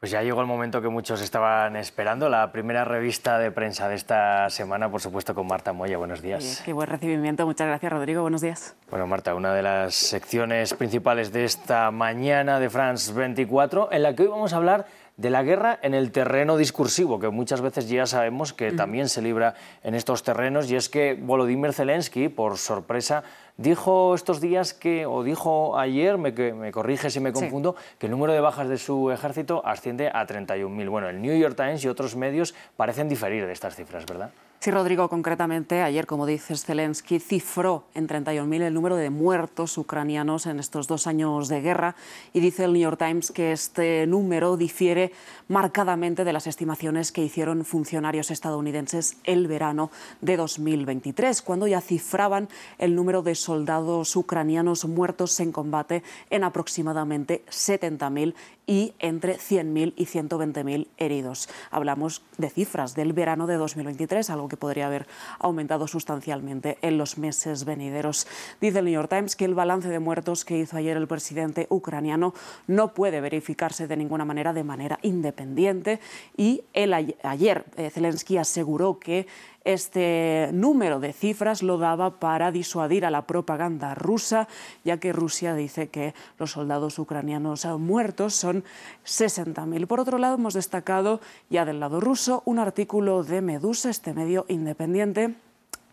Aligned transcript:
Pues 0.00 0.12
ya 0.12 0.22
llegó 0.22 0.40
el 0.40 0.46
momento 0.46 0.80
que 0.80 0.88
muchos 0.88 1.20
estaban 1.20 1.76
esperando, 1.76 2.30
la 2.30 2.50
primera 2.52 2.86
revista 2.86 3.38
de 3.38 3.50
prensa 3.50 3.86
de 3.86 3.96
esta 3.96 4.48
semana, 4.48 4.90
por 4.90 5.02
supuesto, 5.02 5.34
con 5.34 5.46
Marta 5.46 5.74
Moya. 5.74 5.98
Buenos 5.98 6.22
días. 6.22 6.62
qué 6.64 6.72
buen 6.72 6.88
recibimiento. 6.88 7.44
Muchas 7.44 7.66
gracias, 7.66 7.92
Rodrigo. 7.92 8.22
Buenos 8.22 8.40
días. 8.40 8.74
Bueno, 8.88 9.06
Marta, 9.06 9.34
una 9.34 9.52
de 9.52 9.62
las 9.62 9.94
secciones 9.94 10.72
principales 10.72 11.34
de 11.34 11.44
esta 11.44 11.90
mañana 11.90 12.58
de 12.58 12.70
France 12.70 13.12
24, 13.12 13.92
en 13.92 14.02
la 14.02 14.14
que 14.14 14.22
hoy 14.22 14.28
vamos 14.28 14.54
a 14.54 14.56
hablar 14.56 14.86
de 15.20 15.28
la 15.28 15.42
guerra 15.42 15.78
en 15.82 15.92
el 15.92 16.12
terreno 16.12 16.56
discursivo, 16.56 17.20
que 17.20 17.28
muchas 17.28 17.60
veces 17.60 17.90
ya 17.90 18.06
sabemos 18.06 18.54
que 18.54 18.72
también 18.72 19.10
se 19.10 19.20
libra 19.20 19.54
en 19.82 19.94
estos 19.94 20.22
terrenos, 20.22 20.70
y 20.70 20.76
es 20.76 20.88
que 20.88 21.12
Volodymyr 21.12 21.74
Zelensky, 21.74 22.30
por 22.30 22.56
sorpresa, 22.56 23.22
dijo 23.58 24.14
estos 24.14 24.40
días 24.40 24.72
que, 24.72 25.04
o 25.04 25.22
dijo 25.22 25.78
ayer, 25.78 26.16
me, 26.16 26.32
me 26.32 26.72
corrige 26.72 27.10
si 27.10 27.20
me 27.20 27.34
confundo, 27.34 27.76
que 27.98 28.06
el 28.06 28.12
número 28.12 28.32
de 28.32 28.40
bajas 28.40 28.68
de 28.68 28.78
su 28.78 29.10
ejército 29.10 29.60
asciende 29.66 30.08
a 30.08 30.26
31.000. 30.26 30.88
Bueno, 30.88 31.10
el 31.10 31.20
New 31.20 31.38
York 31.38 31.54
Times 31.54 31.84
y 31.84 31.88
otros 31.88 32.16
medios 32.16 32.54
parecen 32.78 33.10
diferir 33.10 33.44
de 33.44 33.52
estas 33.52 33.76
cifras, 33.76 34.06
¿verdad? 34.06 34.30
Sí, 34.62 34.70
Rodrigo, 34.70 35.08
concretamente, 35.08 35.80
ayer, 35.80 36.06
como 36.06 36.26
dices, 36.26 36.66
Zelensky 36.66 37.18
cifró 37.18 37.84
en 37.94 38.06
31.000 38.06 38.60
el 38.60 38.74
número 38.74 38.96
de 38.96 39.08
muertos 39.08 39.78
ucranianos 39.78 40.44
en 40.44 40.60
estos 40.60 40.86
dos 40.86 41.06
años 41.06 41.48
de 41.48 41.62
guerra 41.62 41.96
y 42.34 42.40
dice 42.40 42.64
el 42.64 42.74
New 42.74 42.82
York 42.82 42.98
Times 42.98 43.30
que 43.30 43.52
este 43.52 44.06
número 44.06 44.58
difiere 44.58 45.12
marcadamente 45.48 46.24
de 46.24 46.34
las 46.34 46.46
estimaciones 46.46 47.10
que 47.10 47.24
hicieron 47.24 47.64
funcionarios 47.64 48.30
estadounidenses 48.30 49.16
el 49.24 49.48
verano 49.48 49.90
de 50.20 50.36
2023, 50.36 51.40
cuando 51.40 51.66
ya 51.66 51.80
cifraban 51.80 52.50
el 52.76 52.94
número 52.94 53.22
de 53.22 53.36
soldados 53.36 54.14
ucranianos 54.14 54.84
muertos 54.84 55.40
en 55.40 55.52
combate 55.52 56.02
en 56.28 56.44
aproximadamente 56.44 57.46
70.000 57.48 58.34
y 58.66 58.92
entre 58.98 59.38
100.000 59.38 59.94
y 59.96 60.04
120.000 60.04 60.86
heridos. 60.98 61.48
Hablamos 61.70 62.22
de 62.36 62.50
cifras 62.50 62.94
del 62.94 63.14
verano 63.14 63.46
de 63.46 63.56
2023, 63.56 64.28
algo 64.28 64.49
que 64.50 64.58
podría 64.58 64.88
haber 64.88 65.06
aumentado 65.38 65.88
sustancialmente 65.88 66.76
en 66.82 66.98
los 66.98 67.16
meses 67.16 67.64
venideros. 67.64 68.26
Dice 68.60 68.80
el 68.80 68.84
New 68.84 68.92
York 68.94 69.08
Times 69.08 69.34
que 69.36 69.46
el 69.46 69.54
balance 69.54 69.88
de 69.88 69.98
muertos 69.98 70.44
que 70.44 70.58
hizo 70.58 70.76
ayer 70.76 70.98
el 70.98 71.08
presidente 71.08 71.66
ucraniano 71.70 72.34
no 72.66 72.92
puede 72.92 73.22
verificarse 73.22 73.86
de 73.86 73.96
ninguna 73.96 74.26
manera 74.26 74.52
de 74.52 74.64
manera 74.64 74.98
independiente 75.00 76.00
y 76.36 76.64
él 76.74 76.92
ayer 76.92 77.64
eh, 77.76 77.88
Zelensky 77.90 78.36
aseguró 78.36 78.98
que 78.98 79.26
este 79.64 80.48
número 80.52 81.00
de 81.00 81.12
cifras 81.12 81.62
lo 81.62 81.78
daba 81.78 82.18
para 82.18 82.50
disuadir 82.50 83.04
a 83.04 83.10
la 83.10 83.26
propaganda 83.26 83.94
rusa, 83.94 84.48
ya 84.84 84.98
que 84.98 85.12
Rusia 85.12 85.54
dice 85.54 85.88
que 85.88 86.14
los 86.38 86.52
soldados 86.52 86.98
ucranianos 86.98 87.64
muertos 87.78 88.34
son 88.34 88.64
60.000. 89.04 89.86
Por 89.86 90.00
otro 90.00 90.18
lado, 90.18 90.36
hemos 90.36 90.54
destacado 90.54 91.20
ya 91.50 91.64
del 91.64 91.80
lado 91.80 92.00
ruso 92.00 92.42
un 92.46 92.58
artículo 92.58 93.22
de 93.22 93.42
Medusa, 93.42 93.90
este 93.90 94.14
medio 94.14 94.46
independiente 94.48 95.34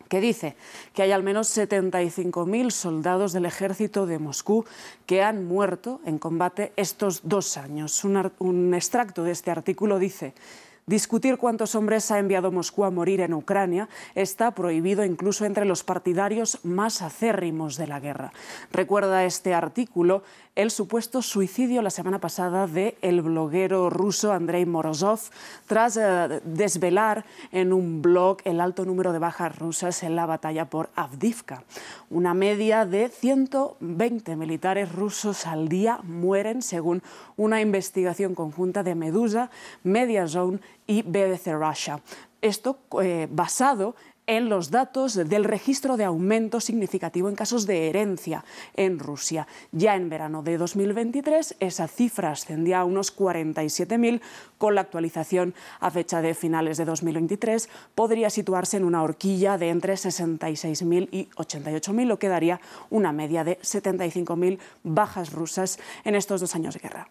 que 0.07 0.21
dice 0.21 0.55
que 0.93 1.01
hay 1.01 1.11
al 1.11 1.23
menos 1.23 1.55
75.000 1.55 2.71
soldados 2.71 3.33
del 3.33 3.45
ejército 3.45 4.05
de 4.05 4.19
Moscú 4.19 4.65
que 5.05 5.21
han 5.21 5.45
muerto 5.45 5.99
en 6.05 6.17
combate 6.17 6.71
estos 6.75 7.21
dos 7.23 7.57
años. 7.57 8.03
Un, 8.03 8.31
un 8.39 8.73
extracto 8.73 9.23
de 9.23 9.31
este 9.31 9.51
artículo 9.51 9.99
dice 9.99 10.33
Discutir 10.89 11.35
cuántos 11.37 11.75
hombres 11.75 12.11
ha 12.11 12.19
enviado 12.19 12.49
Moscú 12.49 12.85
a 12.85 12.91
morir 12.91 13.19
en 13.19 13.33
Ucrania 13.33 13.89
está 14.15 14.51
prohibido 14.51 15.03
incluso 15.03 15.43
entre 15.43 15.65
los 15.65 15.83
partidarios 15.83 16.59
más 16.63 17.01
acérrimos 17.01 17.75
de 17.75 17.87
la 17.87 17.99
guerra. 17.99 18.31
Recuerda 18.71 19.25
este 19.25 19.53
artículo 19.53 20.23
el 20.55 20.71
supuesto 20.71 21.21
suicidio 21.21 21.81
la 21.81 21.89
semana 21.89 22.19
pasada 22.19 22.67
de 22.67 22.97
el 23.01 23.21
bloguero 23.21 23.89
ruso 23.89 24.31
Andrei 24.31 24.65
Morozov 24.65 25.19
tras 25.67 25.97
eh, 25.97 26.41
desvelar 26.45 27.25
en 27.51 27.73
un 27.73 28.01
blog 28.01 28.37
el 28.45 28.61
alto 28.61 28.85
número 28.85 29.11
de 29.11 29.19
bajas 29.19 29.59
rusas 29.59 30.01
en 30.03 30.15
la 30.15 30.25
batalla 30.25 30.69
por 30.69 30.89
Avdivka. 30.95 31.63
Una 32.09 32.33
media 32.33 32.85
de 32.85 33.09
120 33.09 34.35
militares 34.37 34.91
rusos 34.91 35.45
al 35.45 35.67
día 35.67 35.99
mueren 36.03 36.61
según 36.61 37.03
una 37.35 37.61
investigación 37.61 38.33
conjunta 38.33 38.81
de 38.81 38.95
Medusa, 38.95 39.51
Media 39.83 40.27
Zone 40.27 40.59
y 40.87 41.01
BBC 41.03 41.53
Russia. 41.53 41.99
Esto 42.41 42.79
eh, 43.01 43.27
basado 43.29 43.95
en 44.27 44.49
los 44.49 44.69
datos 44.71 45.15
del 45.15 45.45
registro 45.45 45.95
de 45.95 46.03
aumento 46.03 46.59
significativo 46.59 47.29
en 47.29 47.35
casos 47.35 47.65
de 47.65 47.87
herencia 47.87 48.43
en 48.75 48.99
Rusia. 48.99 49.47
Ya 49.71 49.95
en 49.95 50.09
verano 50.09 50.43
de 50.43 50.57
2023 50.57 51.55
esa 51.61 51.87
cifra 51.87 52.31
ascendía 52.31 52.81
a 52.81 52.85
unos 52.85 53.17
47.000, 53.17 54.21
con 54.57 54.75
la 54.75 54.81
actualización 54.81 55.55
a 55.79 55.89
fecha 55.91 56.21
de 56.21 56.35
finales 56.35 56.77
de 56.77 56.85
2023 56.85 57.69
podría 57.95 58.29
situarse 58.29 58.75
en 58.75 58.83
una 58.83 59.01
horquilla 59.01 59.57
de 59.57 59.69
entre 59.69 59.93
66.000 59.93 61.07
y 61.11 61.29
88.000, 61.35 62.05
lo 62.05 62.19
que 62.19 62.27
daría 62.27 62.59
una 62.89 63.13
media 63.13 63.45
de 63.45 63.59
75.000 63.59 64.59
bajas 64.83 65.31
rusas 65.31 65.79
en 66.03 66.15
estos 66.15 66.41
dos 66.41 66.53
años 66.53 66.73
de 66.73 66.81
guerra. 66.81 67.07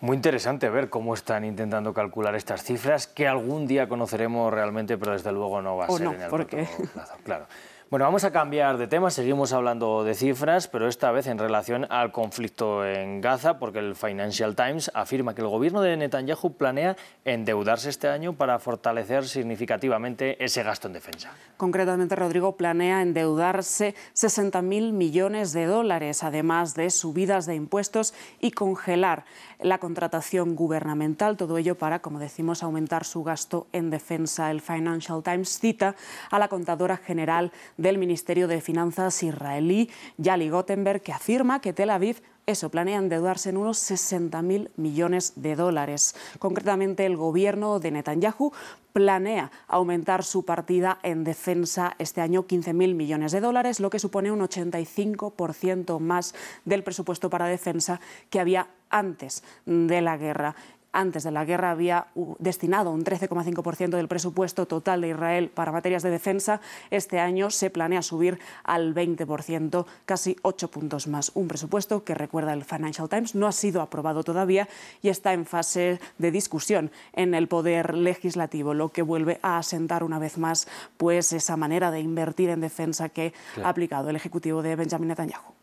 Muy 0.00 0.16
interesante 0.16 0.70
ver 0.70 0.88
cómo 0.88 1.12
están 1.12 1.44
intentando 1.44 1.92
calcular 1.92 2.34
estas 2.34 2.62
cifras, 2.62 3.06
que 3.06 3.28
algún 3.28 3.66
día 3.66 3.86
conoceremos 3.86 4.52
realmente, 4.52 4.96
pero 4.96 5.12
desde 5.12 5.30
luego 5.30 5.60
no 5.60 5.76
va 5.76 5.86
a 5.86 5.90
ser 5.90 6.06
en 6.06 6.22
el 6.22 6.28
corto 6.30 6.56
plazo. 6.94 7.14
Claro. 7.22 7.46
Bueno, 7.90 8.04
vamos 8.04 8.22
a 8.22 8.30
cambiar 8.30 8.78
de 8.78 8.86
tema, 8.86 9.10
seguimos 9.10 9.52
hablando 9.52 10.04
de 10.04 10.14
cifras, 10.14 10.68
pero 10.68 10.86
esta 10.86 11.10
vez 11.10 11.26
en 11.26 11.38
relación 11.38 11.88
al 11.90 12.12
conflicto 12.12 12.86
en 12.86 13.20
Gaza, 13.20 13.58
porque 13.58 13.80
el 13.80 13.96
Financial 13.96 14.54
Times 14.54 14.92
afirma 14.94 15.34
que 15.34 15.40
el 15.40 15.48
gobierno 15.48 15.82
de 15.82 15.96
Netanyahu 15.96 16.52
planea 16.56 16.96
endeudarse 17.24 17.90
este 17.90 18.06
año 18.06 18.34
para 18.34 18.60
fortalecer 18.60 19.26
significativamente 19.26 20.36
ese 20.44 20.62
gasto 20.62 20.86
en 20.86 20.92
defensa. 20.92 21.32
Concretamente, 21.56 22.14
Rodrigo 22.14 22.56
planea 22.56 23.02
endeudarse 23.02 23.96
60.000 24.14 24.92
millones 24.92 25.52
de 25.52 25.66
dólares, 25.66 26.22
además 26.22 26.74
de 26.74 26.90
subidas 26.90 27.46
de 27.46 27.56
impuestos 27.56 28.14
y 28.38 28.52
congelar 28.52 29.24
la 29.58 29.78
contratación 29.78 30.54
gubernamental, 30.54 31.36
todo 31.36 31.58
ello 31.58 31.76
para, 31.76 31.98
como 31.98 32.20
decimos, 32.20 32.62
aumentar 32.62 33.04
su 33.04 33.24
gasto 33.24 33.66
en 33.72 33.90
defensa. 33.90 34.52
El 34.52 34.60
Financial 34.60 35.24
Times 35.24 35.58
cita 35.58 35.96
a 36.30 36.38
la 36.38 36.46
contadora 36.46 36.96
general 36.96 37.50
del 37.80 37.98
Ministerio 37.98 38.46
de 38.46 38.60
Finanzas 38.60 39.22
israelí, 39.22 39.90
Yali 40.18 40.50
Gottenberg, 40.50 41.00
que 41.00 41.12
afirma 41.12 41.60
que 41.60 41.72
Tel 41.72 41.90
Aviv 41.90 42.22
eso, 42.46 42.68
planea 42.68 42.98
endeudarse 42.98 43.50
en 43.50 43.56
unos 43.56 43.78
60.000 43.78 44.70
millones 44.76 45.34
de 45.36 45.54
dólares. 45.54 46.16
Concretamente, 46.40 47.06
el 47.06 47.16
gobierno 47.16 47.78
de 47.78 47.92
Netanyahu 47.92 48.52
planea 48.92 49.52
aumentar 49.68 50.24
su 50.24 50.44
partida 50.44 50.98
en 51.04 51.22
defensa 51.22 51.94
este 51.98 52.20
año 52.20 52.48
15.000 52.48 52.94
millones 52.94 53.30
de 53.30 53.40
dólares, 53.40 53.78
lo 53.78 53.88
que 53.88 54.00
supone 54.00 54.32
un 54.32 54.40
85% 54.40 56.00
más 56.00 56.34
del 56.64 56.82
presupuesto 56.82 57.30
para 57.30 57.46
defensa 57.46 58.00
que 58.30 58.40
había 58.40 58.68
antes 58.88 59.44
de 59.64 60.00
la 60.00 60.16
guerra 60.16 60.56
antes 60.92 61.22
de 61.24 61.30
la 61.30 61.44
guerra 61.44 61.70
había 61.70 62.06
destinado 62.38 62.90
un 62.90 63.04
13,5% 63.04 63.90
del 63.90 64.08
presupuesto 64.08 64.66
total 64.66 65.00
de 65.00 65.08
Israel 65.08 65.50
para 65.52 65.72
materias 65.72 66.02
de 66.02 66.10
defensa. 66.10 66.60
Este 66.90 67.18
año 67.18 67.50
se 67.50 67.70
planea 67.70 68.02
subir 68.02 68.38
al 68.64 68.94
20%, 68.94 69.86
casi 70.06 70.36
8 70.42 70.68
puntos 70.68 71.06
más. 71.06 71.32
Un 71.34 71.48
presupuesto 71.48 72.04
que, 72.04 72.14
recuerda 72.14 72.52
el 72.52 72.64
Financial 72.64 73.08
Times, 73.08 73.34
no 73.34 73.46
ha 73.46 73.52
sido 73.52 73.82
aprobado 73.82 74.24
todavía 74.24 74.68
y 75.02 75.08
está 75.08 75.32
en 75.32 75.46
fase 75.46 76.00
de 76.18 76.30
discusión 76.30 76.90
en 77.12 77.34
el 77.34 77.48
Poder 77.48 77.94
Legislativo, 77.94 78.74
lo 78.74 78.90
que 78.90 79.02
vuelve 79.02 79.38
a 79.42 79.58
asentar 79.58 80.04
una 80.04 80.18
vez 80.18 80.38
más 80.38 80.68
pues, 80.96 81.32
esa 81.32 81.56
manera 81.56 81.90
de 81.90 82.00
invertir 82.00 82.50
en 82.50 82.60
defensa 82.60 83.08
que 83.08 83.32
ha 83.62 83.68
aplicado 83.68 84.10
el 84.10 84.16
Ejecutivo 84.16 84.62
de 84.62 84.76
Benjamin 84.76 85.08
Netanyahu. 85.08 85.59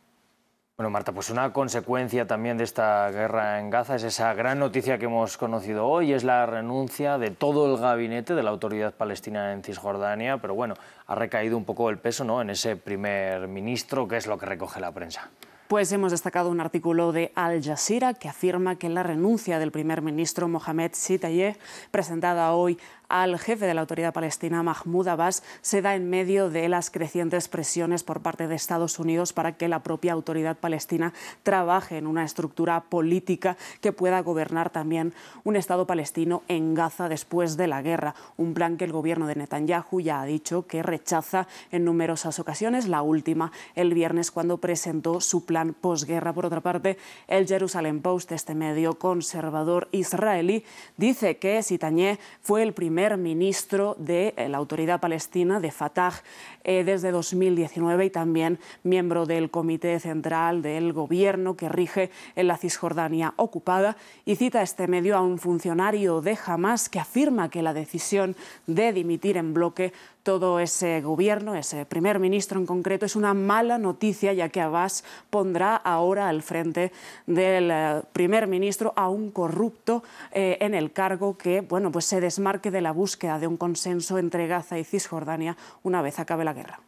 Bueno, 0.80 0.92
Marta, 0.92 1.12
pues 1.12 1.32
una 1.32 1.52
consecuencia 1.54 2.28
también 2.28 2.60
de 2.60 2.64
esta 2.64 3.10
guerra 3.10 3.60
en 3.60 3.72
Gaza 3.72 3.96
es 3.96 4.04
esa 4.04 4.32
gran 4.36 4.60
noticia 4.60 5.00
que 5.00 5.06
hemos 5.06 5.36
conocido 5.36 5.88
hoy, 5.88 6.14
es 6.14 6.24
la 6.24 6.46
renuncia 6.46 7.18
de 7.18 7.32
todo 7.32 7.74
el 7.74 7.82
gabinete 7.82 8.36
de 8.36 8.44
la 8.44 8.52
autoridad 8.52 8.94
palestina 8.94 9.54
en 9.54 9.64
Cisjordania, 9.64 10.38
pero 10.38 10.54
bueno, 10.54 10.76
ha 11.08 11.16
recaído 11.16 11.58
un 11.58 11.66
poco 11.66 11.90
el 11.90 11.98
peso 11.98 12.26
¿no? 12.26 12.44
en 12.44 12.52
ese 12.52 12.76
primer 12.76 13.48
ministro, 13.48 14.08
que 14.08 14.18
es 14.18 14.28
lo 14.28 14.38
que 14.38 14.46
recoge 14.46 14.80
la 14.80 14.92
prensa. 14.92 15.32
Pues 15.68 15.92
hemos 15.92 16.12
destacado 16.12 16.50
un 16.50 16.62
artículo 16.62 17.12
de 17.12 17.34
Al 17.36 17.62
Jazeera 17.62 18.14
que 18.14 18.30
afirma 18.30 18.78
que 18.78 18.88
la 18.88 19.04
renuncia 19.04 19.60
del 19.60 19.74
primer 19.74 20.02
ministro 20.02 20.48
Mohamed 20.48 20.92
Sitayeh, 20.94 21.58
presentada 21.92 22.54
hoy 22.54 22.80
al 23.10 23.40
jefe 23.40 23.66
de 23.66 23.74
la 23.74 23.82
autoridad 23.82 24.14
palestina, 24.14 24.64
Mahmoud 24.64 25.08
Abbas, 25.08 25.44
se 25.62 25.82
da 25.82 25.96
en 25.96 26.10
medio 26.10 26.50
de 26.50 26.68
las 26.68 26.90
crecientes 26.90 27.48
presiones 27.48 28.04
por 28.04 28.22
parte 28.22 28.48
de 28.48 28.56
Estados 28.56 29.00
Unidos 29.00 29.32
para 29.32 29.54
que 29.54 29.70
la 29.70 29.82
propia 29.84 30.14
autoridad 30.14 30.58
palestina 30.58 31.14
trabaje 31.44 31.98
en 31.98 32.08
una 32.08 32.26
estructura 32.26 32.82
política 32.82 33.56
que 33.80 33.94
pueda 33.94 34.22
gobernar 34.22 34.70
también 34.70 35.14
un 35.46 35.56
Estado 35.56 35.88
palestino 35.88 36.44
en 36.48 36.74
Gaza 36.74 37.08
después 37.08 37.56
de 37.56 37.68
la 37.68 37.82
guerra. 37.82 38.14
Un 38.36 38.54
plan 38.54 38.76
que 38.78 38.86
el 38.86 38.92
gobierno 38.92 39.28
de 39.28 39.36
Netanyahu 39.36 40.02
ya 40.02 40.22
ha 40.22 40.26
dicho 40.26 40.68
que 40.68 40.84
rechaza 40.84 41.48
en 41.72 41.86
numerosas 41.86 42.40
ocasiones, 42.40 42.88
la 42.88 43.02
última 43.02 43.52
el 43.76 43.94
viernes 43.94 44.32
cuando 44.32 44.58
presentó 44.58 45.22
su 45.22 45.46
plan 45.46 45.57
posguerra. 45.66 46.34
Por 46.34 46.46
otra 46.46 46.62
parte, 46.62 46.98
el 47.28 47.48
Jerusalem 47.48 48.02
Post, 48.02 48.32
este 48.32 48.56
medio 48.56 48.98
conservador 48.98 49.88
israelí, 49.92 50.64
dice 50.98 51.38
que 51.38 51.62
Sitañé 51.64 52.20
fue 52.42 52.64
el 52.64 52.74
primer 52.74 53.18
ministro 53.18 53.96
de 54.00 54.34
la 54.50 54.58
autoridad 54.58 55.00
palestina, 55.00 55.60
de 55.60 55.72
Fatah, 55.72 56.14
eh, 56.64 56.84
desde 56.84 57.12
2019 57.12 58.06
y 58.06 58.10
también 58.10 58.60
miembro 58.84 59.26
del 59.26 59.50
Comité 59.50 60.00
Central 60.00 60.62
del 60.62 60.94
Gobierno 60.94 61.56
que 61.56 61.70
rige 61.70 62.12
en 62.36 62.48
la 62.48 62.58
Cisjordania 62.58 63.34
ocupada. 63.38 63.98
Y 64.26 64.36
cita 64.36 64.62
este 64.62 64.88
medio 64.88 65.16
a 65.16 65.22
un 65.22 65.40
funcionario 65.40 66.22
de 66.22 66.38
Hamas 66.46 66.90
que 66.90 67.00
afirma 67.00 67.50
que 67.50 67.62
la 67.62 67.74
decisión 67.74 68.36
de 68.66 68.94
dimitir 68.94 69.38
en 69.38 69.54
bloque 69.54 69.94
todo 70.28 70.60
ese 70.60 71.00
gobierno, 71.00 71.56
ese 71.56 71.86
primer 71.86 72.20
ministro 72.20 72.60
en 72.60 72.66
concreto, 72.66 73.06
es 73.06 73.16
una 73.16 73.34
mala 73.34 73.78
noticia, 73.78 74.34
ya 74.34 74.50
que 74.50 74.60
Abbas 74.60 75.06
pondrá 75.30 75.78
ahora 75.78 76.28
al 76.28 76.42
frente 76.42 76.92
del 77.28 77.72
eh, 77.72 78.02
primer 78.12 78.46
ministro 78.48 78.92
a 78.98 79.08
un 79.08 79.32
corrupto 79.32 80.04
eh, 80.34 80.58
en 80.60 80.74
el 80.74 80.92
cargo 80.92 81.38
que 81.38 81.62
bueno, 81.62 81.94
pues 81.94 82.04
se 82.04 82.20
desmarque 82.20 82.72
de 82.72 82.82
la 82.82 82.92
búsqueda 82.92 83.40
de 83.40 83.48
un 83.48 83.56
consenso 83.56 84.18
entre 84.18 84.48
Gaza 84.48 84.78
y 84.78 84.84
Cisjordania 84.84 85.56
una 85.84 86.02
vez 86.02 86.20
acabe 86.20 86.44
la 86.44 86.52
guerra. 86.52 86.82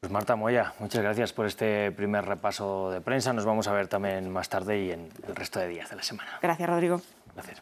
Pues 0.00 0.10
Marta 0.10 0.34
Moya, 0.34 0.72
muchas 0.78 1.02
gracias 1.02 1.34
por 1.34 1.44
este 1.44 1.92
primer 1.92 2.24
repaso 2.24 2.90
de 2.90 3.02
prensa. 3.02 3.34
Nos 3.34 3.44
vamos 3.44 3.68
a 3.68 3.74
ver 3.74 3.86
también 3.86 4.30
más 4.30 4.48
tarde 4.48 4.82
y 4.82 4.92
en 4.92 5.10
el 5.28 5.36
resto 5.36 5.60
de 5.60 5.68
días 5.68 5.90
de 5.90 5.96
la 5.96 6.02
semana. 6.02 6.38
Gracias, 6.40 6.70
Rodrigo. 6.70 7.02
Gracias. 7.34 7.60